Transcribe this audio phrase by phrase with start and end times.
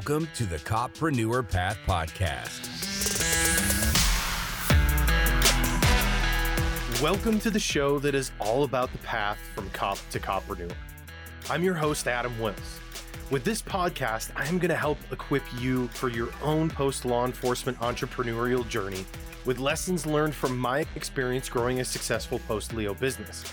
[0.00, 2.62] Welcome to the Copreneur Path Podcast.
[7.02, 10.72] Welcome to the show that is all about the path from cop to copreneur.
[11.50, 12.80] I'm your host, Adam Wills.
[13.30, 17.26] With this podcast, I am going to help equip you for your own post law
[17.26, 19.04] enforcement entrepreneurial journey
[19.44, 23.44] with lessons learned from my experience growing a successful post Leo business.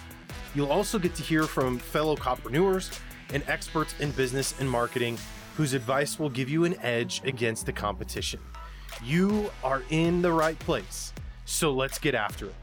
[0.56, 2.98] You'll also get to hear from fellow copreneurs
[3.34, 5.18] and experts in business and marketing
[5.58, 8.40] whose advice will give you an edge against the competition.
[9.04, 11.12] You are in the right place,
[11.46, 12.56] so let's get after it.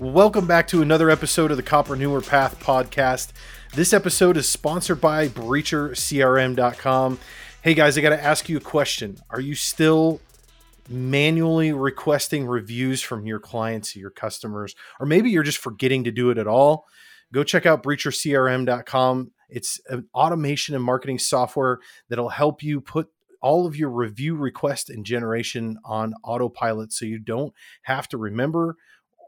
[0.00, 3.28] Welcome back to another episode of the Copreneur Path podcast.
[3.74, 7.18] This episode is sponsored by BreacherCRM.com.
[7.62, 9.18] Hey guys, I got to ask you a question.
[9.30, 10.20] Are you still
[10.88, 16.30] manually requesting reviews from your clients, your customers, or maybe you're just forgetting to do
[16.30, 16.86] it at all,
[17.32, 19.30] go check out breachercrm.com.
[19.48, 21.78] It's an automation and marketing software
[22.08, 23.08] that'll help you put
[23.40, 28.76] all of your review request and generation on autopilot so you don't have to remember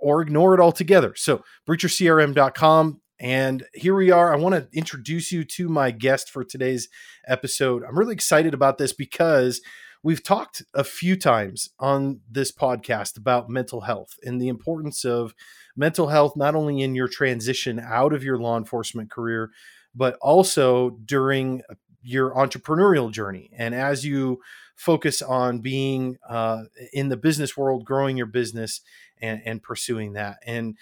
[0.00, 1.14] or ignore it altogether.
[1.14, 3.00] So, breachercrm.com.
[3.20, 4.32] And here we are.
[4.32, 6.88] I want to introduce you to my guest for today's
[7.28, 7.82] episode.
[7.86, 9.60] I'm really excited about this because
[10.02, 15.34] We've talked a few times on this podcast about mental health and the importance of
[15.76, 19.50] mental health, not only in your transition out of your law enforcement career,
[19.94, 21.62] but also during
[22.02, 23.50] your entrepreneurial journey.
[23.54, 24.40] And as you
[24.74, 26.62] focus on being uh,
[26.94, 28.80] in the business world, growing your business
[29.20, 30.38] and, and pursuing that.
[30.46, 30.78] And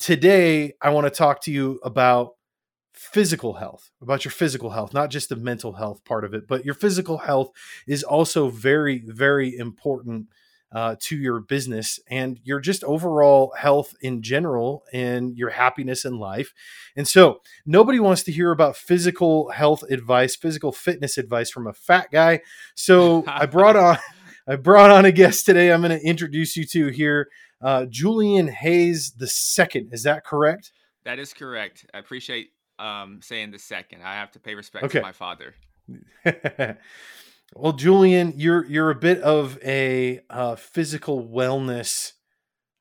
[0.00, 2.32] today, I want to talk to you about
[2.98, 6.64] physical health, about your physical health, not just the mental health part of it, but
[6.64, 7.50] your physical health
[7.86, 10.26] is also very, very important
[10.72, 16.18] uh, to your business and your just overall health in general and your happiness in
[16.18, 16.52] life.
[16.96, 21.72] And so, nobody wants to hear about physical health advice, physical fitness advice from a
[21.72, 22.40] fat guy.
[22.74, 23.98] So, I brought on.
[24.50, 25.70] I brought on a guest today.
[25.70, 27.28] I'm going to introduce you to here,
[27.60, 29.90] uh, Julian Hayes the second.
[29.92, 30.72] Is that correct?
[31.04, 31.84] That is correct.
[31.92, 34.02] I appreciate um, saying the second.
[34.02, 34.98] I have to pay respect okay.
[34.98, 35.54] to my father.
[37.54, 42.12] well, Julian, you're you're a bit of a uh, physical wellness.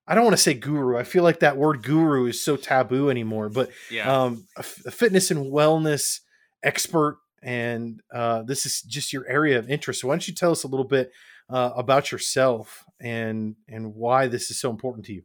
[0.07, 0.97] I don't want to say guru.
[0.97, 3.49] I feel like that word guru is so taboo anymore.
[3.49, 6.19] But yeah, um, a, f- a fitness and wellness
[6.63, 10.01] expert, and uh, this is just your area of interest.
[10.01, 11.11] So why don't you tell us a little bit
[11.49, 15.23] uh, about yourself and and why this is so important to you?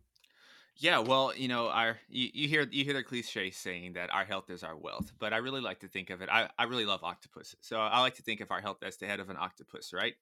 [0.82, 4.25] Yeah, well, you know, our you, you hear you hear the cliche saying that our
[4.25, 6.28] health is our wealth, but I really like to think of it.
[6.28, 9.06] I, I really love octopus, so I like to think of our health as the
[9.06, 10.15] head of an octopus, right?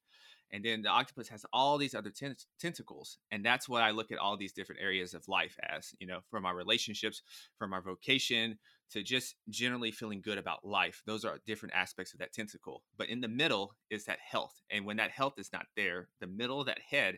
[0.51, 4.11] And then the octopus has all these other ten- tentacles, and that's what I look
[4.11, 5.95] at all these different areas of life as.
[5.99, 7.23] You know, from our relationships,
[7.57, 8.59] from our vocation,
[8.91, 11.01] to just generally feeling good about life.
[11.07, 12.83] Those are different aspects of that tentacle.
[12.99, 16.27] But in the middle is that health, and when that health is not there, the
[16.27, 17.17] middle of that head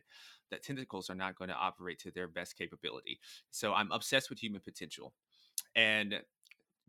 [0.54, 3.20] that tentacles are not going to operate to their best capability.
[3.50, 5.14] So I'm obsessed with human potential.
[5.76, 6.22] And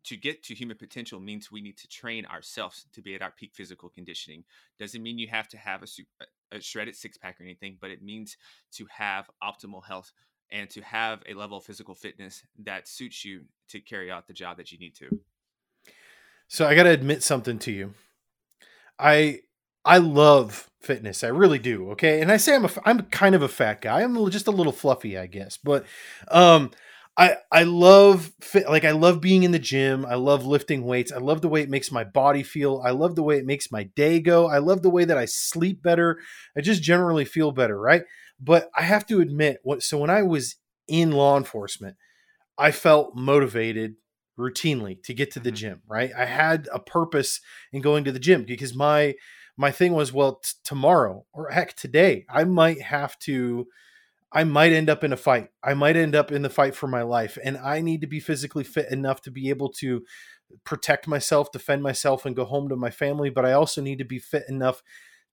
[0.05, 3.31] to get to human potential means we need to train ourselves to be at our
[3.31, 4.45] peak physical conditioning.
[4.79, 8.03] Doesn't mean you have to have a, a shredded six pack or anything, but it
[8.03, 8.37] means
[8.73, 10.13] to have optimal health
[10.53, 14.35] and to have a level of physical fitness that suits you to carry out the
[14.35, 15.09] job that you need to.
[16.49, 17.95] So I got to admit something to you.
[18.99, 19.41] I
[19.85, 21.25] I love fitness.
[21.25, 21.91] I really do.
[21.93, 22.21] Okay.
[22.21, 24.03] And I say I'm a, I'm kind of a fat guy.
[24.03, 25.57] I'm just a little fluffy, I guess.
[25.57, 25.87] But,
[26.29, 26.71] um,
[27.17, 30.05] I, I love fit, like I love being in the gym.
[30.05, 31.13] I love lifting weights.
[31.13, 32.83] I love the way it makes my body feel.
[32.85, 34.49] I love the way it makes my day go.
[34.49, 36.19] I love the way that I sleep better.
[36.57, 38.03] I just generally feel better, right?
[38.41, 40.57] But I have to admit what so when I was
[40.89, 41.97] in law enforcement,
[42.59, 43.95] I felt motivated
[44.37, 45.57] routinely to get to the mm-hmm.
[45.57, 46.11] gym, right?
[46.17, 47.41] I had a purpose
[47.73, 49.15] in going to the gym because my
[49.57, 53.69] my thing was, well, t- tomorrow or heck, today, I might have to,
[54.33, 55.51] I might end up in a fight.
[55.63, 57.39] I might end up in the fight for my life.
[57.43, 60.03] And I need to be physically fit enough to be able to
[60.65, 63.31] protect myself, defend myself, and go home to my family.
[63.31, 64.83] But I also need to be fit enough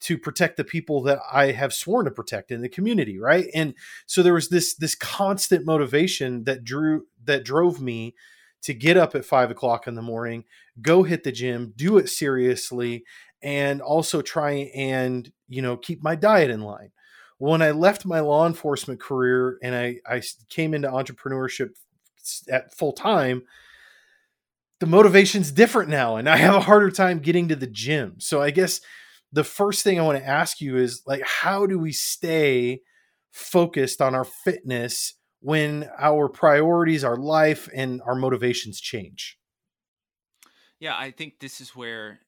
[0.02, 3.48] to protect the people that I have sworn to protect in the community, right?
[3.54, 3.76] And
[4.08, 8.16] so there was this this constant motivation that drew that drove me
[8.64, 10.44] to get up at five o'clock in the morning,
[10.82, 13.04] go hit the gym, do it seriously,
[13.42, 16.92] and also try and you know keep my diet in line
[17.38, 21.70] when i left my law enforcement career and i, I came into entrepreneurship
[22.50, 23.44] at full time
[24.80, 28.42] the motivation's different now and i have a harder time getting to the gym so
[28.42, 28.82] i guess
[29.34, 32.82] the first thing i want to ask you is like how do we stay
[33.32, 39.38] focused on our fitness when our priorities, our life, and our motivations change?
[40.80, 42.20] Yeah, I think this is where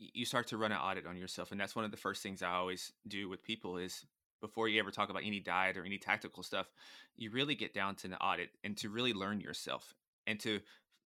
[0.00, 2.42] you start to run an audit on yourself, and that's one of the first things
[2.42, 4.04] I always do with people is
[4.40, 6.70] before you ever talk about any diet or any tactical stuff,
[7.16, 9.94] you really get down to the audit and to really learn yourself
[10.26, 10.60] and to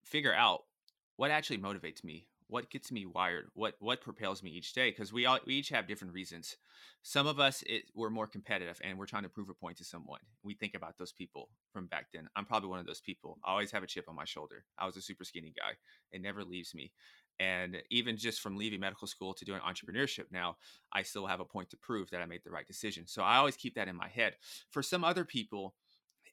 [0.05, 0.61] figure out
[1.17, 5.13] what actually motivates me what gets me wired what what propels me each day because
[5.13, 6.57] we all we each have different reasons.
[7.03, 9.85] Some of us it, we're more competitive and we're trying to prove a point to
[9.85, 10.21] someone.
[10.43, 12.29] We think about those people from back then.
[12.37, 13.39] I'm probably one of those people.
[13.45, 14.65] I always have a chip on my shoulder.
[14.79, 15.73] I was a super skinny guy.
[16.13, 16.93] It never leaves me
[17.41, 20.57] and even just from leaving medical school to doing entrepreneurship now
[20.93, 23.37] i still have a point to prove that i made the right decision so i
[23.37, 24.35] always keep that in my head
[24.71, 25.75] for some other people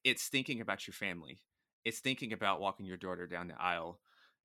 [0.03, 1.41] it's thinking about your family
[1.83, 3.99] it's thinking about walking your daughter down the aisle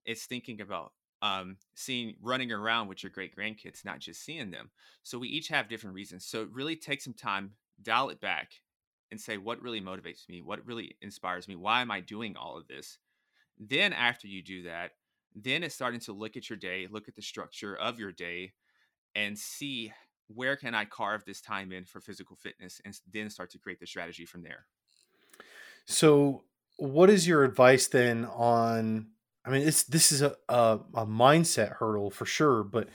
[0.04, 0.92] it's thinking about
[1.22, 4.70] um, seeing running around with your great grandkids, not just seeing them.
[5.02, 6.26] So we each have different reasons.
[6.26, 8.50] So really take some time, dial it back,
[9.10, 12.56] and say what really motivates me, what really inspires me, why am I doing all
[12.56, 12.98] of this?
[13.58, 14.92] Then after you do that,
[15.34, 18.52] then it's starting to look at your day, look at the structure of your day,
[19.14, 19.92] and see
[20.28, 23.80] where can I carve this time in for physical fitness, and then start to create
[23.80, 24.66] the strategy from there.
[25.84, 26.44] So,
[26.78, 29.08] what is your advice then on
[29.46, 32.88] I mean, it's this is a, a, a mindset hurdle for sure, but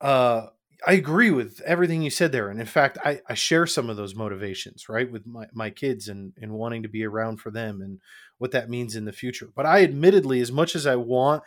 [0.00, 0.46] uh,
[0.86, 2.48] I agree with everything you said there.
[2.48, 6.08] And in fact, I, I share some of those motivations, right, with my, my kids
[6.08, 8.00] and, and wanting to be around for them and
[8.40, 9.48] what that means in the future.
[9.54, 11.42] But I admittedly, as much as I want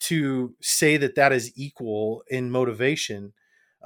[0.00, 3.32] to say that that is equal in motivation,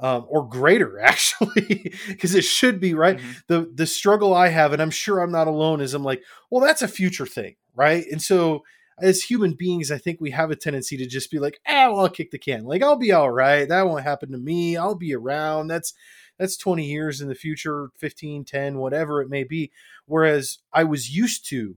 [0.01, 3.31] um, or greater actually because it should be right mm-hmm.
[3.47, 6.63] the the struggle i have and i'm sure i'm not alone is i'm like well
[6.63, 8.63] that's a future thing right and so
[9.01, 12.01] as human beings, I think we have a tendency to just be like, "Ah, well,
[12.01, 12.65] I'll kick the can.
[12.65, 13.67] Like, I'll be all right.
[13.67, 14.77] That won't happen to me.
[14.77, 15.67] I'll be around.
[15.67, 15.93] That's
[16.37, 19.71] that's 20 years in the future, 15, 10, whatever it may be."
[20.05, 21.75] Whereas I was used to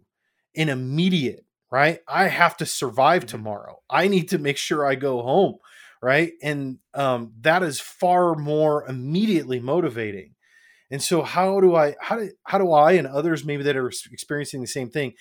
[0.56, 2.00] an immediate, right?
[2.08, 3.36] I have to survive mm-hmm.
[3.36, 3.80] tomorrow.
[3.88, 5.56] I need to make sure I go home,
[6.02, 6.32] right?
[6.42, 10.34] And um, that is far more immediately motivating.
[10.90, 13.90] And so, how do I, how do, how do I and others maybe that are
[14.10, 15.14] experiencing the same thing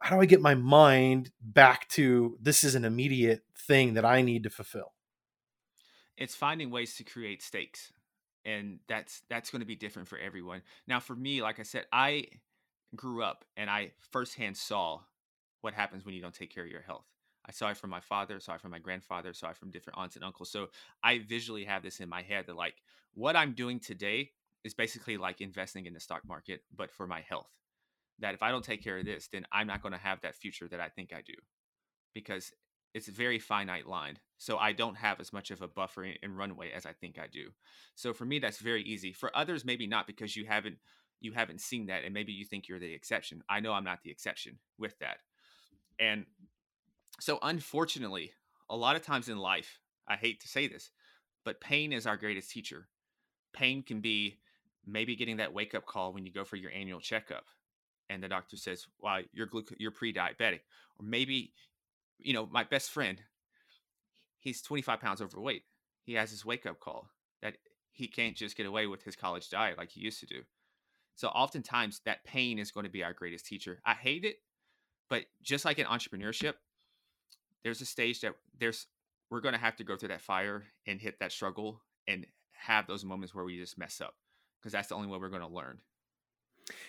[0.00, 4.22] how do I get my mind back to this is an immediate thing that I
[4.22, 4.92] need to fulfill?
[6.16, 7.92] It's finding ways to create stakes.
[8.44, 10.62] And that's that's going to be different for everyone.
[10.86, 12.26] Now for me, like I said, I
[12.96, 15.00] grew up and I firsthand saw
[15.60, 17.06] what happens when you don't take care of your health.
[17.46, 19.98] I saw it from my father, saw it from my grandfather, saw it from different
[19.98, 20.50] aunts and uncles.
[20.50, 20.68] So
[21.02, 22.74] I visually have this in my head that like
[23.14, 24.30] what I'm doing today
[24.64, 27.50] is basically like investing in the stock market, but for my health
[28.20, 30.34] that if I don't take care of this, then I'm not going to have that
[30.34, 31.34] future that I think I do
[32.14, 32.52] because
[32.94, 34.18] it's a very finite line.
[34.38, 37.26] So I don't have as much of a buffer and runway as I think I
[37.30, 37.50] do.
[37.94, 39.12] So for me, that's very easy.
[39.12, 40.78] For others, maybe not because you haven't
[41.20, 43.42] you haven't seen that and maybe you think you're the exception.
[43.48, 45.18] I know I'm not the exception with that.
[45.98, 46.26] And
[47.20, 48.32] so unfortunately,
[48.70, 50.90] a lot of times in life, I hate to say this,
[51.44, 52.88] but pain is our greatest teacher.
[53.52, 54.38] Pain can be
[54.86, 57.44] maybe getting that wake up call when you go for your annual checkup
[58.08, 60.60] and the doctor says, "Well, you're gluc- you're pre-diabetic,"
[60.98, 61.54] or maybe,
[62.18, 63.22] you know, my best friend,
[64.38, 65.64] he's 25 pounds overweight.
[66.02, 67.10] He has his wake-up call
[67.42, 67.58] that
[67.92, 70.44] he can't just get away with his college diet like he used to do.
[71.18, 73.80] So oftentimes that pain is going to be our greatest teacher.
[73.84, 74.36] I hate it,
[75.10, 76.54] but just like in entrepreneurship,
[77.64, 78.86] there's a stage that there's
[79.28, 82.86] we're going to have to go through that fire and hit that struggle and have
[82.86, 84.14] those moments where we just mess up
[84.60, 85.78] because that's the only way we're going to learn.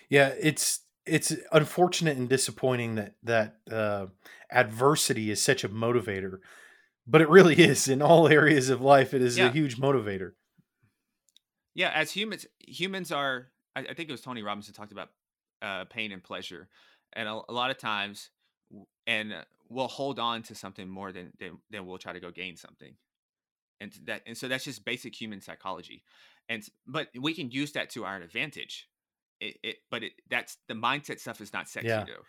[0.08, 4.06] Yeah, it's it's unfortunate and disappointing that that uh,
[4.52, 6.38] adversity is such a motivator,
[7.04, 9.12] but it really is in all areas of life.
[9.12, 9.48] It is yeah.
[9.48, 10.34] a huge motivator.
[11.74, 13.48] Yeah, as humans, humans are.
[13.76, 15.08] I, I think it was Tony Robbins who talked about
[15.62, 16.68] uh, pain and pleasure,
[17.12, 18.30] and a, a, lot of times,
[19.06, 19.34] and
[19.68, 22.94] we'll hold on to something more than, than than we'll try to go gain something,
[23.80, 26.02] and that and so that's just basic human psychology,
[26.48, 28.88] and but we can use that to our advantage
[29.40, 32.04] it, it but it that's the mindset stuff is not sexy yeah.
[32.04, 32.24] though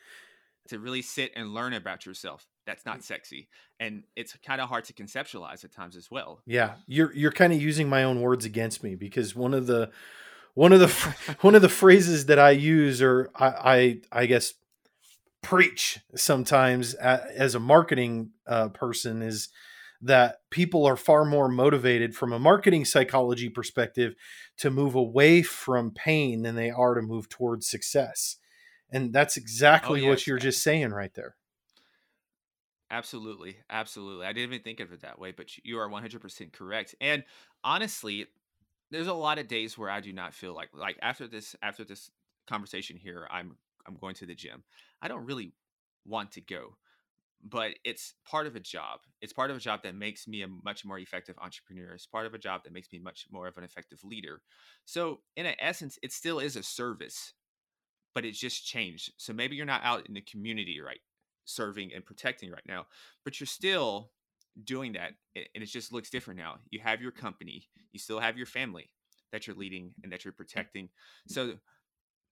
[0.70, 4.86] to really sit and learn about yourself that's not sexy and it's kind of hard
[4.86, 8.46] to conceptualize at times as well yeah you're you're kind of using my own words
[8.46, 9.90] against me because one of the
[10.54, 14.54] one of the one of the phrases that i use or i i, I guess
[15.42, 19.50] preach sometimes as a marketing uh, person is
[20.02, 24.16] that people are far more motivated from a marketing psychology perspective
[24.58, 28.38] to move away from pain than they are to move towards success.
[28.92, 30.10] And that's exactly oh, yes.
[30.10, 31.36] what you're just saying right there.
[32.90, 33.58] Absolutely.
[33.70, 34.26] Absolutely.
[34.26, 36.96] I didn't even think of it that way, but you are 100% correct.
[37.00, 37.24] And
[37.64, 38.26] honestly,
[38.92, 41.84] there's a lot of days where I do not feel like like after this after
[41.84, 42.12] this
[42.48, 43.56] conversation here, I'm
[43.88, 44.64] I'm going to the gym.
[45.02, 45.54] I don't really
[46.06, 46.78] want to go,
[47.44, 49.00] but it's part of a job.
[49.22, 51.94] It's part of a job that makes me a much more effective entrepreneur.
[51.94, 54.42] It's part of a job that makes me much more of an effective leader.
[54.86, 57.34] So, in essence, it still is a service,
[58.14, 59.14] but it's just changed.
[59.18, 61.00] So maybe you're not out in the community right
[61.46, 62.86] serving and protecting right now,
[63.24, 64.12] but you're still
[64.64, 66.56] doing that and it just looks different now.
[66.70, 68.90] You have your company, you still have your family
[69.32, 70.90] that you're leading and that you're protecting.
[71.28, 71.54] So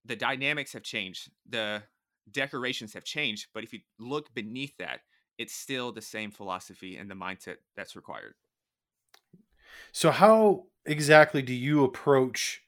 [0.04, 1.30] the dynamics have changed.
[1.48, 1.82] The
[2.30, 5.00] decorations have changed, but if you look beneath that,
[5.38, 8.34] it's still the same philosophy and the mindset that's required.
[9.92, 12.62] So how exactly do you approach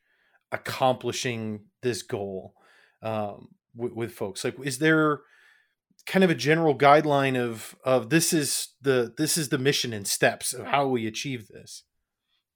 [0.51, 2.55] accomplishing this goal
[3.03, 4.45] um, with, with folks?
[4.45, 5.21] Like, is there
[6.07, 10.07] kind of a general guideline of of this is the this is the mission and
[10.07, 11.85] steps of how we achieve this?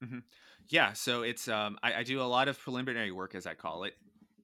[0.03, 0.19] Mm-hmm.
[0.69, 3.83] Yeah, so it's um, I, I do a lot of preliminary work, as I call
[3.85, 3.93] it,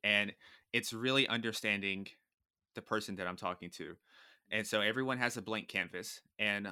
[0.04, 0.32] and
[0.72, 2.08] it's really understanding
[2.76, 3.96] the person that I'm talking to.
[4.52, 6.22] And so everyone has a blank canvas.
[6.40, 6.68] And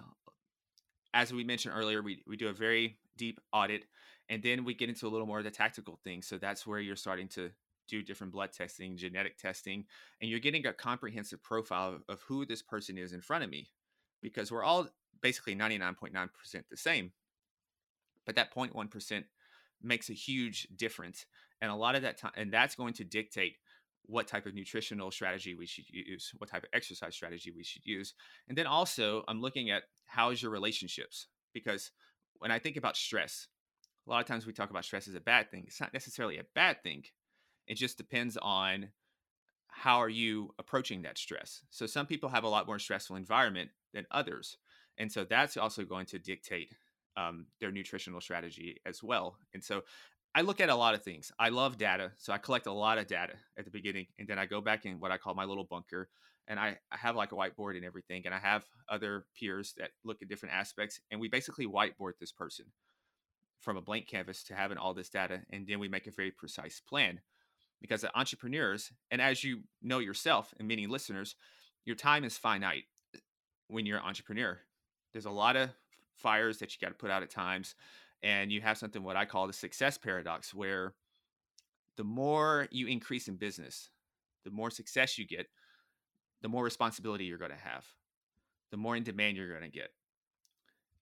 [1.13, 3.83] as we mentioned earlier, we, we do a very deep audit
[4.29, 6.27] and then we get into a little more of the tactical things.
[6.27, 7.51] So that's where you're starting to
[7.91, 9.85] do different blood testing, genetic testing,
[10.21, 13.49] and you're getting a comprehensive profile of, of who this person is in front of
[13.49, 13.67] me
[14.21, 14.87] because we're all
[15.21, 16.29] basically 99.9%
[16.69, 17.11] the same.
[18.25, 19.23] But that 0.1%
[19.83, 21.25] makes a huge difference.
[21.61, 23.55] And a lot of that time, and that's going to dictate
[24.05, 27.85] what type of nutritional strategy we should use, what type of exercise strategy we should
[27.85, 28.13] use.
[28.47, 31.91] And then also, I'm looking at how's your relationships because
[32.39, 33.47] when I think about stress,
[34.07, 35.65] a lot of times we talk about stress as a bad thing.
[35.67, 37.03] It's not necessarily a bad thing.
[37.67, 38.89] It just depends on
[39.67, 41.61] how are you approaching that stress.
[41.69, 44.57] So some people have a lot more stressful environment than others.
[44.97, 46.75] And so that's also going to dictate
[47.17, 49.37] um, their nutritional strategy as well.
[49.53, 49.83] And so
[50.33, 51.31] I look at a lot of things.
[51.39, 54.39] I love data, so I collect a lot of data at the beginning, and then
[54.39, 56.07] I go back in what I call my little bunker,
[56.47, 59.89] and I, I have like a whiteboard and everything, and I have other peers that
[60.05, 62.65] look at different aspects, and we basically whiteboard this person
[63.59, 66.31] from a blank canvas to having all this data, and then we make a very
[66.31, 67.19] precise plan.
[67.81, 71.35] Because uh, entrepreneurs, and as you know yourself, and many listeners,
[71.85, 72.83] your time is finite
[73.15, 73.19] uh,
[73.67, 74.59] when you're an entrepreneur.
[75.13, 75.71] There's a lot of
[76.15, 77.75] fires that you got to put out at times
[78.23, 80.93] and you have something what I call the success paradox, where
[81.97, 83.89] the more you increase in business,
[84.45, 85.47] the more success you get,
[86.41, 87.85] the more responsibility you're going to have,
[88.71, 89.89] the more in demand you're going to get,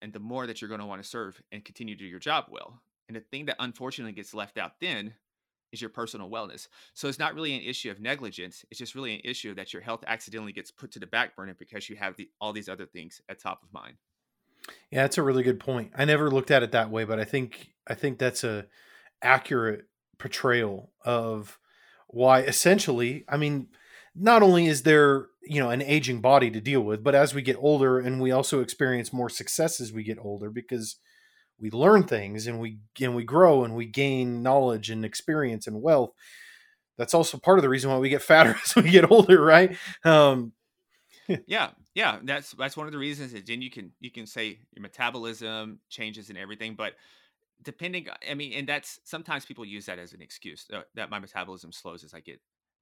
[0.01, 2.19] and the more that you're going to want to serve and continue to do your
[2.19, 2.81] job well.
[3.07, 5.13] And the thing that unfortunately gets left out then
[5.71, 6.67] is your personal wellness.
[6.93, 8.65] So it's not really an issue of negligence.
[8.71, 11.55] It's just really an issue that your health accidentally gets put to the back burner
[11.57, 13.95] because you have the, all these other things at top of mind.
[14.91, 15.91] Yeah, that's a really good point.
[15.95, 18.65] I never looked at it that way, but I think I think that's a
[19.21, 19.85] accurate
[20.17, 21.57] portrayal of
[22.07, 23.67] why essentially, I mean,
[24.15, 27.41] not only is there, you know, an aging body to deal with, but as we
[27.41, 30.97] get older and we also experience more success as we get older because
[31.59, 35.81] we learn things and we and we grow and we gain knowledge and experience and
[35.81, 36.11] wealth.
[36.97, 39.77] That's also part of the reason why we get fatter as we get older, right?
[40.03, 40.53] Um,
[41.47, 44.59] yeah, yeah, that's that's one of the reasons that then you can you can say
[44.73, 46.93] your metabolism changes and everything, but
[47.61, 51.19] depending, I mean, and that's sometimes people use that as an excuse uh, that my
[51.19, 52.39] metabolism slows as I get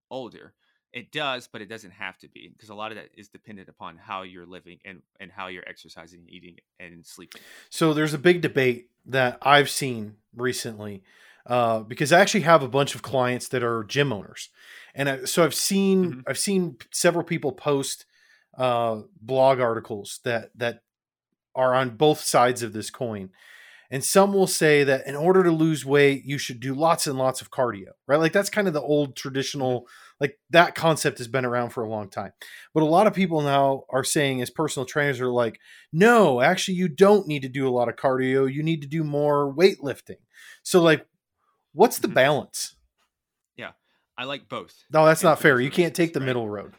[0.09, 0.53] older.
[0.93, 3.69] It does, but it doesn't have to be because a lot of that is dependent
[3.69, 7.41] upon how you're living and and how you're exercising, eating, and sleeping.
[7.69, 11.03] So there's a big debate that I've seen recently.
[11.45, 14.49] Uh, because I actually have a bunch of clients that are gym owners,
[14.93, 16.19] and I, so I've seen mm-hmm.
[16.27, 18.05] I've seen several people post
[18.57, 20.81] uh, blog articles that that
[21.55, 23.29] are on both sides of this coin.
[23.89, 27.17] And some will say that in order to lose weight, you should do lots and
[27.17, 28.19] lots of cardio, right?
[28.19, 29.87] Like that's kind of the old traditional,
[30.19, 32.31] like that concept has been around for a long time.
[32.73, 35.59] But a lot of people now are saying, as personal trainers, are like,
[35.93, 38.51] no, actually, you don't need to do a lot of cardio.
[38.51, 40.17] You need to do more weightlifting.
[40.63, 41.05] So, like,
[41.73, 42.15] what's the mm-hmm.
[42.15, 42.75] balance?
[43.55, 43.71] Yeah,
[44.17, 44.85] I like both.
[44.91, 45.59] No, that's not fair.
[45.59, 46.25] You can't take the right?
[46.25, 46.73] middle road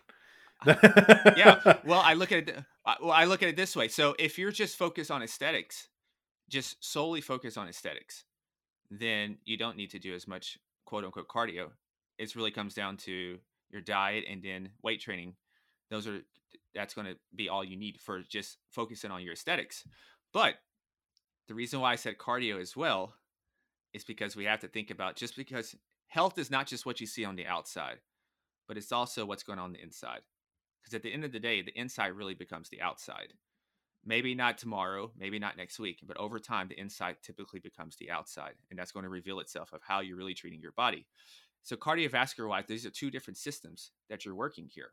[0.66, 1.60] yeah.
[1.84, 2.64] Well, I look at it.
[2.84, 3.88] Uh, well, I look at it this way.
[3.88, 5.88] So if you're just focused on aesthetics,
[6.48, 8.24] just solely focus on aesthetics,
[8.90, 11.70] then you don't need to do as much quote unquote cardio.
[12.18, 13.38] It really comes down to
[13.70, 15.34] your diet and then weight training.
[15.90, 16.20] Those are
[16.74, 19.84] that's going to be all you need for just focusing on your aesthetics.
[20.32, 20.54] But
[21.46, 23.14] the reason why I said cardio as well
[23.94, 25.74] is because we have to think about just because
[26.08, 27.98] health is not just what you see on the outside,
[28.66, 30.20] but it's also what's going on, on the inside.
[30.80, 33.32] Because at the end of the day, the inside really becomes the outside.
[34.04, 38.10] Maybe not tomorrow, maybe not next week, but over time, the inside typically becomes the
[38.10, 38.54] outside.
[38.70, 41.06] And that's going to reveal itself of how you're really treating your body.
[41.62, 44.92] So cardiovascular wise, these are two different systems that you're working here.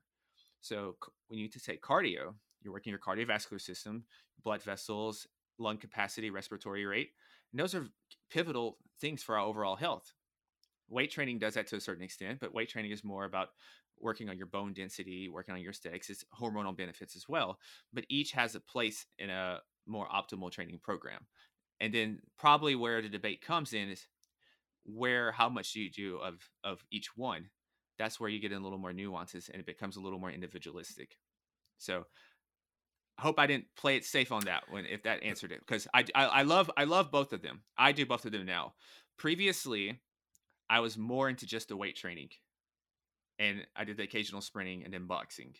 [0.62, 0.96] So
[1.28, 4.06] when you take cardio, you're working your cardiovascular system,
[4.44, 7.12] blood vessels, lung capacity, respiratory rate.
[7.52, 7.88] And those are
[8.30, 10.14] pivotal things for our overall health.
[10.90, 13.50] Weight training does that to a certain extent, but weight training is more about
[14.00, 16.10] working on your bone density, working on your aesthetics.
[16.10, 17.60] It's hormonal benefits as well,
[17.94, 21.26] but each has a place in a more optimal training program.
[21.80, 24.06] And then probably where the debate comes in is
[24.86, 27.50] where how much do you do of of each one?
[27.98, 30.32] That's where you get in a little more nuances and it becomes a little more
[30.32, 31.18] individualistic.
[31.78, 32.06] So
[33.18, 35.88] I hope I didn't play it safe on that one if that answered it because
[35.94, 37.62] I, I I love I love both of them.
[37.78, 38.74] I do both of them now.
[39.18, 40.02] Previously,
[40.70, 42.30] I was more into just the weight training,
[43.40, 45.56] and I did the occasional sprinting and then boxing.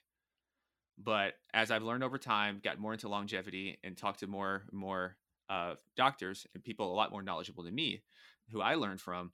[0.98, 5.18] But as I've learned over time, got more into longevity and talked to more more
[5.50, 8.04] uh, doctors and people a lot more knowledgeable than me,
[8.52, 9.32] who I learned from,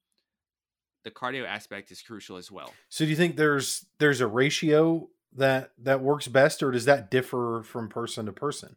[1.03, 2.73] the cardio aspect is crucial as well.
[2.89, 7.09] So do you think there's there's a ratio that that works best, or does that
[7.09, 8.75] differ from person to person?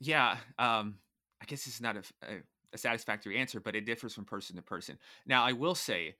[0.00, 0.96] Yeah, um,
[1.40, 2.34] I guess it's not a, a,
[2.72, 4.98] a satisfactory answer, but it differs from person to person.
[5.26, 6.16] Now, I will say,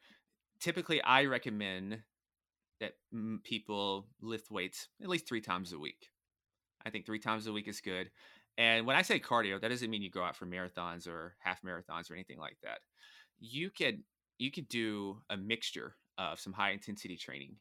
[0.61, 2.03] typically, I recommend
[2.81, 2.95] that
[3.45, 6.09] people lift weights at least three times a week.
[6.85, 8.11] I think three times a week is good.
[8.59, 11.63] And when I say cardio, that doesn't mean you go out for marathons or half
[11.63, 12.81] marathons or anything like that.
[13.45, 14.05] You could
[14.39, 17.57] you could do a mixture of some high intensity training.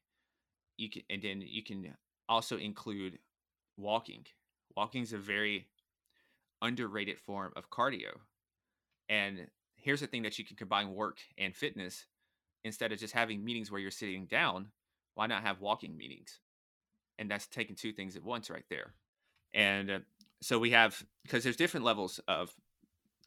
[0.78, 1.96] You can and then you can
[2.30, 3.18] also include
[3.78, 4.26] walking.
[4.78, 5.68] Walking is a very
[6.62, 8.20] underrated form of cardio.
[9.10, 12.06] And here's the thing that you can combine work and fitness
[12.64, 14.68] instead of just having meetings where you're sitting down.
[15.16, 16.40] Why not have walking meetings?
[17.18, 18.94] And that's taking two things at once right there.
[19.54, 20.00] And uh,
[20.42, 22.54] so we have because there's different levels of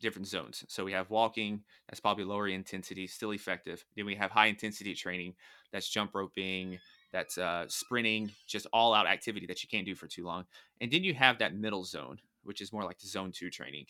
[0.01, 0.65] different zones.
[0.69, 3.85] So we have walking, that's probably lower intensity, still effective.
[3.97, 5.35] Then we have high intensity training,
[5.73, 6.79] that's jump roping,
[7.13, 10.45] that's uh, sprinting, just all out activity that you can't do for too long.
[10.81, 13.87] And then you have that middle zone, which is more like the zone two training,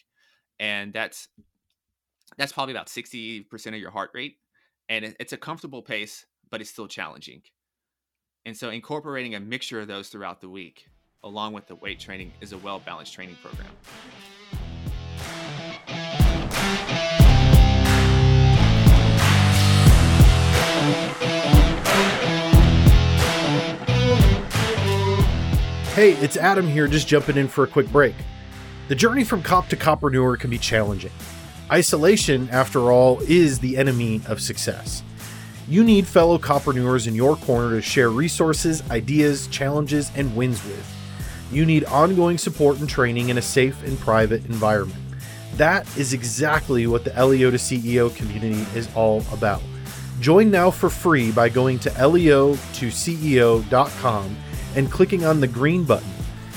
[0.60, 1.28] and that's
[2.36, 4.36] that's probably about sixty percent of your heart rate,
[4.88, 7.42] and it's a comfortable pace, but it's still challenging.
[8.46, 10.86] And so incorporating a mixture of those throughout the week
[11.24, 13.70] along with the weight training, is a well balanced training program.
[25.94, 28.14] Hey, it's Adam here, just jumping in for a quick break.
[28.88, 31.12] The journey from cop to copreneur can be challenging.
[31.70, 35.02] Isolation, after all, is the enemy of success.
[35.68, 40.94] You need fellow copreneurs in your corner to share resources, ideas, challenges, and wins with
[41.54, 44.98] you need ongoing support and training in a safe and private environment.
[45.54, 49.62] That is exactly what the LEO to CEO community is all about.
[50.20, 54.36] Join now for free by going to leo2ceo.com
[54.76, 56.10] and clicking on the green button,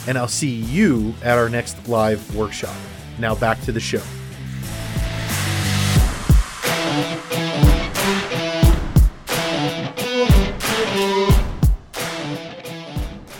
[0.07, 2.75] and I'll see you at our next live workshop.
[3.19, 4.01] Now back to the show.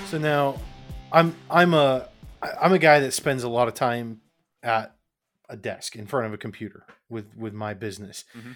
[0.07, 0.59] So now
[1.11, 2.07] I'm I'm a
[2.61, 4.21] I'm a guy that spends a lot of time
[4.63, 4.95] at
[5.49, 8.25] a desk in front of a computer with with my business.
[8.35, 8.51] Mm-hmm.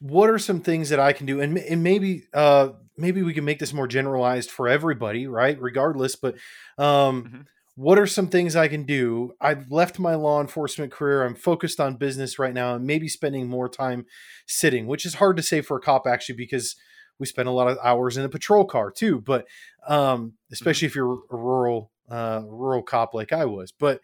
[0.00, 3.44] What are some things that I can do, and, and maybe uh, maybe we can
[3.44, 5.60] make this more generalized for everybody, right?
[5.60, 6.34] Regardless, but
[6.78, 7.40] um, mm-hmm.
[7.76, 9.32] what are some things I can do?
[9.40, 11.24] I've left my law enforcement career.
[11.24, 14.06] I'm focused on business right now, and maybe spending more time
[14.46, 16.76] sitting, which is hard to say for a cop actually because
[17.18, 19.20] we spend a lot of hours in a patrol car too.
[19.20, 19.46] But
[19.86, 20.28] um, mm-hmm.
[20.52, 20.92] especially mm-hmm.
[20.92, 23.72] if you're a rural uh, rural cop like I was.
[23.72, 24.00] But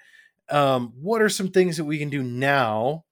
[0.50, 3.04] um, what are some things that we can do now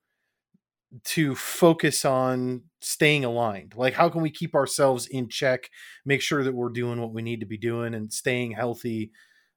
[1.05, 3.75] to focus on staying aligned?
[3.77, 5.71] Like, how can we keep ourselves in check,
[6.05, 9.11] make sure that we're doing what we need to be doing, and staying healthy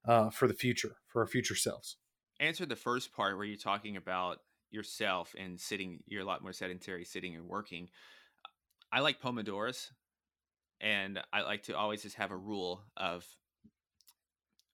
[0.08, 1.98] uh, for the future, for our future selves?
[2.40, 4.38] Answer the first part where you're talking about
[4.72, 6.00] yourself and sitting.
[6.08, 7.90] You're a lot more sedentary, sitting and working.
[8.92, 9.90] I like pomodoros,
[10.82, 13.26] and I like to always just have a rule of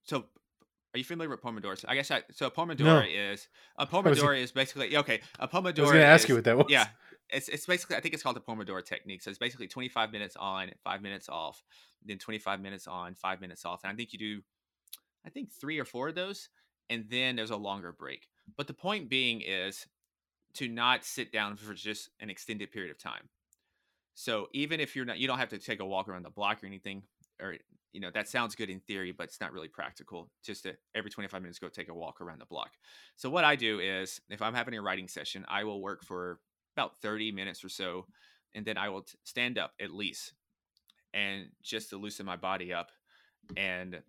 [0.03, 0.25] so
[0.95, 1.83] are you familiar with Pomodoro?
[1.89, 2.49] I guess I, so.
[2.49, 3.03] Pomodoro no.
[3.05, 5.19] is a Pomodoro is basically okay.
[5.39, 5.79] A Pomodoro.
[5.79, 6.67] I was uh, going to ask you what that was.
[6.69, 6.87] Yeah,
[7.29, 9.21] it's it's basically I think it's called the Pomodoro technique.
[9.21, 11.61] So it's basically 25 minutes on, five minutes off,
[12.05, 14.41] then 25 minutes on, five minutes off, and I think you do,
[15.25, 16.47] I think three or four of those,
[16.89, 18.29] and then there's a longer break.
[18.55, 19.85] But the point being is
[20.53, 23.27] to not sit down for just an extended period of time.
[24.13, 26.63] So even if you're not, you don't have to take a walk around the block
[26.63, 27.03] or anything,
[27.41, 27.55] or
[27.93, 31.09] you know that sounds good in theory but it's not really practical just to every
[31.09, 32.71] 25 minutes go take a walk around the block
[33.15, 36.39] so what i do is if i'm having a writing session i will work for
[36.75, 38.05] about 30 minutes or so
[38.53, 40.33] and then i will t- stand up at least
[41.15, 42.91] and just to loosen my body up
[43.55, 44.01] and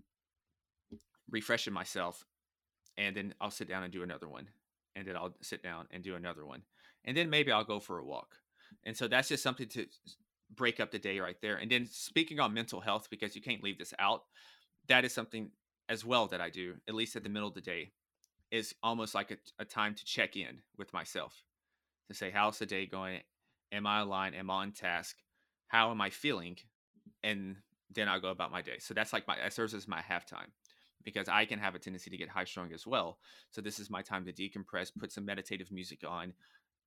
[1.31, 2.25] refreshing myself.
[2.99, 4.49] And then I'll sit down and do another one.
[4.97, 6.63] And then I'll sit down and do another one.
[7.05, 8.37] And then maybe I'll go for a walk.
[8.85, 9.87] And so that's just something to
[10.55, 11.57] break up the day right there.
[11.57, 14.23] And then speaking on mental health, because you can't leave this out,
[14.89, 15.51] that is something
[15.89, 17.93] as well that I do, at least at the middle of the day,
[18.51, 21.43] is almost like a, a time to check in with myself
[22.09, 23.21] to say, how's the day going?
[23.73, 24.37] Am I aligned?
[24.37, 25.17] Am I on task?
[25.69, 26.57] How am I feeling?
[27.25, 27.57] And
[27.93, 28.79] then I'll go about my day.
[28.79, 30.51] So that's like my, that serves as my halftime
[31.05, 33.19] because I can have a tendency to get high strung as well.
[33.51, 36.33] So this is my time to decompress, put some meditative music on,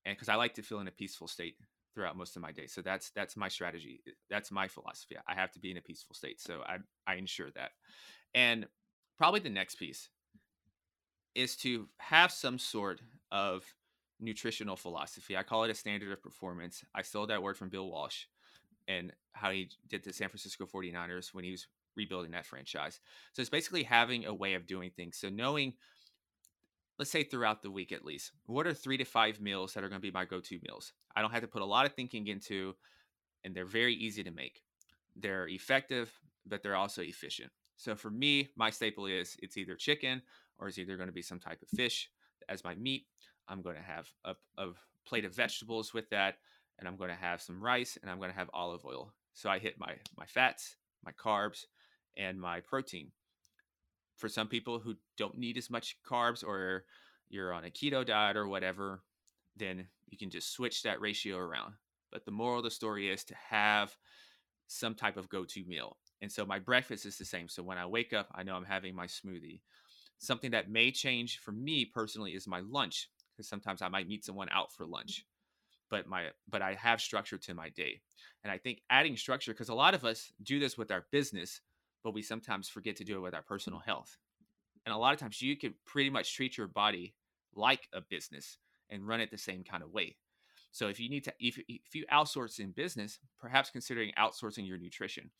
[0.05, 1.55] and because I like to feel in a peaceful state
[1.93, 2.67] throughout most of my day.
[2.67, 4.01] So that's that's my strategy.
[4.07, 5.15] Eh, that's my philosophy.
[5.27, 6.39] I have to be in a peaceful state.
[6.39, 7.71] So I I ensure that.
[8.33, 8.67] And
[9.17, 10.09] probably the next piece
[11.35, 13.63] is to have some sort of
[14.19, 15.37] nutritional philosophy.
[15.37, 16.83] I call it a standard of performance.
[16.93, 18.25] I stole that word from Bill Walsh
[18.87, 22.99] and how he did the San Francisco 49ers when he was rebuilding that franchise.
[23.33, 25.17] So it's basically having a way of doing things.
[25.17, 25.73] So knowing
[26.99, 29.89] let's say throughout the week at least, what are 3 to 5 meals that are
[29.89, 30.93] going to be my go-to meals?
[31.15, 32.75] I don't have to put a lot of thinking into
[33.43, 34.61] and they're very easy to make.
[35.15, 36.11] They're effective,
[36.45, 37.51] but they're also efficient.
[37.77, 40.21] So for me, my staple is it's either chicken
[40.59, 42.09] or it's either going to be some type of fish
[42.49, 43.05] as my meat.
[43.47, 44.71] I'm going to have a, a
[45.07, 46.35] plate of vegetables with that,
[46.77, 49.13] and I'm going to have some rice, and I'm going to have olive oil.
[49.33, 51.65] So I hit my my fats, my carbs,
[52.17, 53.11] and my protein.
[54.19, 56.83] For some people who don't need as much carbs, or
[57.29, 59.01] you're on a keto diet or whatever,
[59.55, 61.73] then you can just switch that ratio around.
[62.11, 63.95] But the moral of the story is to have
[64.67, 65.97] some type of go-to meal.
[66.21, 67.47] And so my breakfast is the same.
[67.47, 69.61] So when I wake up, I know I'm having my smoothie.
[70.17, 74.25] Something that may change for me personally is my lunch because sometimes I might meet
[74.25, 75.25] someone out for lunch.
[75.89, 78.01] But my but I have structure to my day.
[78.43, 81.61] And I think adding structure because a lot of us do this with our business,
[82.03, 84.17] but we sometimes forget to do it with our personal health.
[84.85, 87.15] And a lot of times you can pretty much treat your body
[87.53, 88.57] like a business
[88.89, 90.15] and run it the same kind of way.
[90.71, 94.77] So if you need to if, if you outsource in business, perhaps considering outsourcing your
[94.77, 95.31] nutrition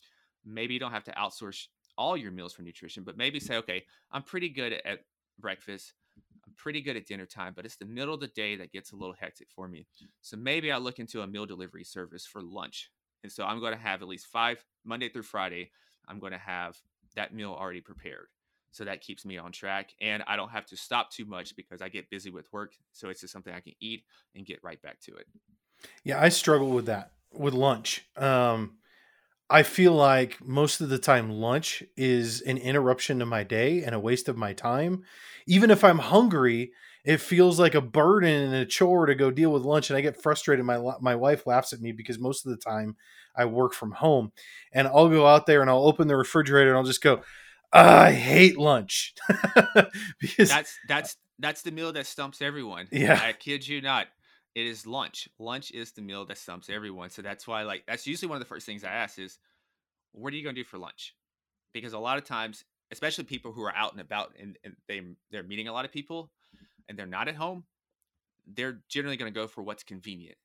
[0.45, 1.67] maybe you don't have to outsource
[1.97, 4.99] all your meals for nutrition, but maybe say, okay, I'm pretty good at
[5.39, 5.93] breakfast.
[6.45, 8.91] I'm pretty good at dinner time, but it's the middle of the day that gets
[8.91, 9.85] a little hectic for me.
[10.21, 12.89] So maybe I look into a meal delivery service for lunch.
[13.23, 15.71] And so I'm going to have at least five Monday through Friday.
[16.09, 16.77] I'm going to have
[17.15, 18.27] that meal already prepared.
[18.71, 19.93] So that keeps me on track.
[19.99, 22.73] And I don't have to stop too much because I get busy with work.
[22.91, 24.03] So it's just something I can eat
[24.35, 25.25] and get right back to it.
[26.03, 28.07] Yeah, I struggle with that with lunch.
[28.15, 28.77] Um,
[29.49, 33.95] I feel like most of the time lunch is an interruption to my day and
[33.95, 35.03] a waste of my time.
[35.47, 36.71] Even if I'm hungry,
[37.03, 40.01] it feels like a burden and a chore to go deal with lunch and I
[40.01, 42.95] get frustrated my my wife laughs at me because most of the time
[43.35, 44.31] I work from home
[44.73, 47.21] and I'll go out there and I'll open the refrigerator and I'll just go
[47.71, 49.13] I hate lunch.
[50.19, 52.87] because that's that's that's the meal that stumps everyone.
[52.91, 53.19] Yeah.
[53.21, 54.07] I kid you not
[54.55, 55.29] it is lunch.
[55.37, 57.09] Lunch is the meal that stumps everyone.
[57.09, 59.37] So that's why, like, that's usually one of the first things I ask is,
[60.11, 61.15] what are you going to do for lunch?
[61.71, 65.01] Because a lot of times, especially people who are out and about and, and they
[65.31, 66.31] they're meeting a lot of people,
[66.87, 67.63] and they're not at home,
[68.47, 70.37] they're generally going to go for what's convenient.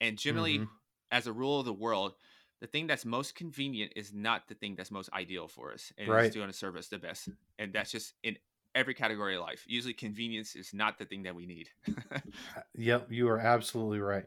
[0.00, 0.72] And generally, mm-hmm.
[1.12, 2.14] As a rule of the world,
[2.60, 6.08] the thing that's most convenient is not the thing that's most ideal for us, and
[6.08, 6.24] right.
[6.24, 7.28] it's going to serve us the best.
[7.58, 8.36] And that's just in
[8.74, 9.64] every category of life.
[9.68, 11.68] Usually, convenience is not the thing that we need.
[12.74, 14.24] yep, you are absolutely right.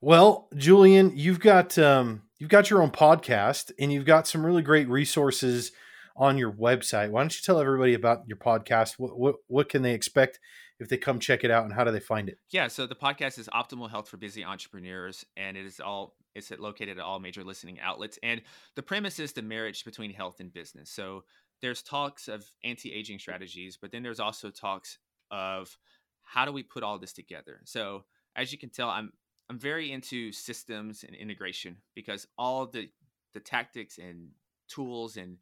[0.00, 4.62] Well, Julian, you've got um, you've got your own podcast, and you've got some really
[4.62, 5.72] great resources
[6.16, 7.10] on your website.
[7.10, 8.98] Why don't you tell everybody about your podcast?
[8.98, 10.38] What what, what can they expect
[10.82, 12.38] if they come check it out, and how do they find it?
[12.50, 16.50] Yeah, so the podcast is Optimal Health for Busy Entrepreneurs, and it is all it's
[16.50, 18.18] located at all major listening outlets.
[18.22, 18.40] And
[18.74, 20.90] the premise is the marriage between health and business.
[20.90, 21.24] So
[21.60, 24.98] there's talks of anti-aging strategies, but then there's also talks
[25.30, 25.76] of
[26.22, 27.60] how do we put all this together.
[27.64, 29.12] So as you can tell, I'm
[29.50, 32.88] I'm very into systems and integration because all the
[33.34, 34.30] the tactics and
[34.68, 35.36] tools and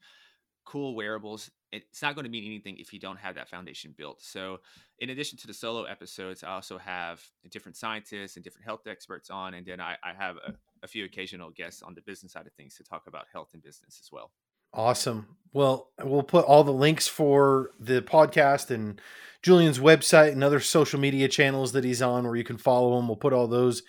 [0.70, 4.22] cool wearables it's not going to mean anything if you don't have that foundation built
[4.22, 4.58] so
[5.00, 9.30] in addition to the solo episodes i also have different scientists and different health experts
[9.30, 10.52] on and then i, I have a,
[10.84, 13.60] a few occasional guests on the business side of things to talk about health and
[13.60, 14.30] business as well
[14.72, 15.26] Awesome.
[15.52, 19.00] Well, we'll put all the links for the podcast and
[19.42, 23.08] Julian's website and other social media channels that he's on where you can follow him.
[23.08, 23.82] We'll put all those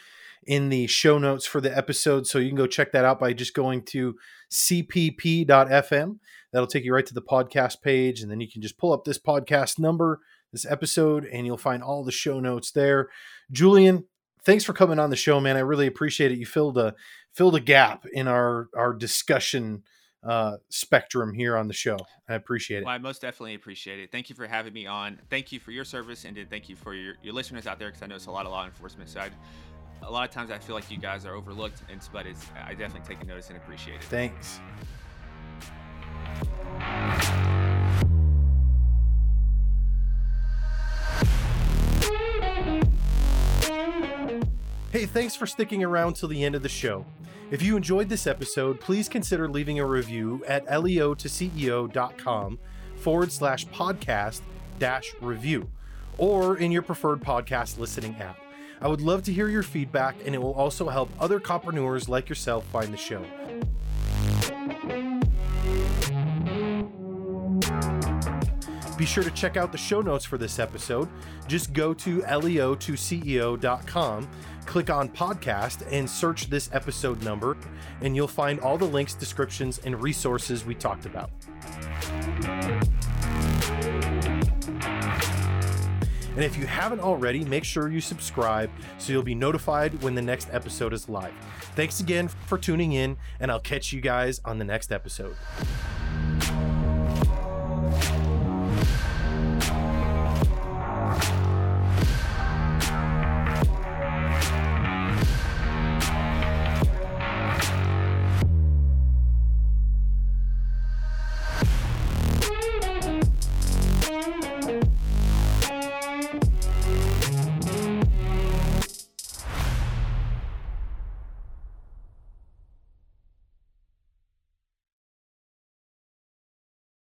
[0.47, 2.25] in the show notes for the episode.
[2.25, 4.15] So you can go check that out by just going to
[4.51, 6.17] cpp.fm.
[6.51, 8.21] That'll take you right to the podcast page.
[8.21, 10.19] And then you can just pull up this podcast number,
[10.51, 13.09] this episode, and you'll find all the show notes there.
[13.51, 14.05] Julian,
[14.43, 15.57] thanks for coming on the show, man.
[15.57, 16.39] I really appreciate it.
[16.39, 16.95] You filled a
[17.33, 19.83] filled a gap in our our discussion
[20.23, 21.97] uh, spectrum here on the show.
[22.29, 22.85] I appreciate it.
[22.85, 24.11] Well, I most definitely appreciate it.
[24.11, 25.19] Thank you for having me on.
[25.29, 28.03] Thank you for your service, and thank you for your, your listeners out there because
[28.03, 29.09] I know it's a lot of law enforcement.
[29.09, 29.29] So I,
[30.03, 32.73] a lot of times I feel like you guys are overlooked, and but it's I
[32.73, 34.03] definitely take a notice and appreciate it.
[34.03, 34.59] Thanks.
[44.91, 47.05] Hey, thanks for sticking around till the end of the show.
[47.49, 52.59] If you enjoyed this episode, please consider leaving a review at leo2ceo.com
[52.97, 54.41] forward slash podcast
[54.79, 55.69] dash review
[56.17, 58.37] or in your preferred podcast listening app.
[58.81, 62.27] I would love to hear your feedback, and it will also help other copreneurs like
[62.27, 63.23] yourself find the show.
[69.01, 71.09] Be sure to check out the show notes for this episode.
[71.47, 74.29] Just go to leo2ceo.com,
[74.65, 77.57] click on podcast, and search this episode number,
[78.01, 81.29] and you'll find all the links, descriptions, and resources we talked about.
[86.33, 90.21] And if you haven't already, make sure you subscribe so you'll be notified when the
[90.21, 91.33] next episode is live.
[91.75, 95.35] Thanks again for tuning in, and I'll catch you guys on the next episode.